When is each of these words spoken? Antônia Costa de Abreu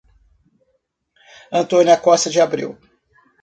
Antônia 1.51 1.95
Costa 1.95 2.27
de 2.31 2.41
Abreu 2.41 2.75